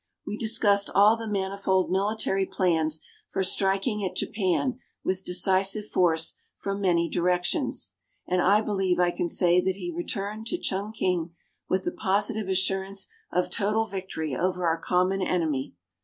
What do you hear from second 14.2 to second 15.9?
over our common enemy.